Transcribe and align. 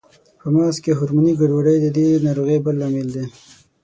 په 0.39 0.47
مغز 0.53 0.77
کې 0.83 0.91
هورموني 0.97 1.33
ګډوډۍ 1.39 1.77
د 1.81 1.87
دې 1.97 2.07
ناروغۍ 2.25 2.57
بل 2.65 2.75
لامل 2.81 3.07
دی. 3.15 3.25